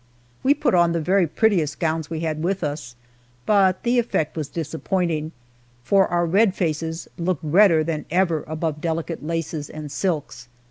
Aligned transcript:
We 0.41 0.55
put 0.55 0.73
on 0.73 0.93
the 0.93 0.99
very 0.99 1.27
prettiest 1.27 1.79
gowns 1.79 2.09
we 2.09 2.21
had 2.21 2.41
with 2.41 2.63
us, 2.63 2.95
but 3.45 3.83
the 3.83 3.99
effect 3.99 4.35
was 4.35 4.47
disappointing, 4.47 5.31
for 5.83 6.07
our 6.07 6.25
red 6.25 6.55
faces 6.55 7.07
looked 7.19 7.43
redder 7.43 7.83
than 7.83 8.05
ever 8.09 8.43
above 8.47 8.81
delicate 8.81 9.23
laces 9.23 9.69
and 9.69 9.91
silks. 9.91 10.47